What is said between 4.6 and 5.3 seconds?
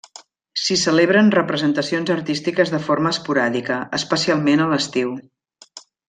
a l'estiu.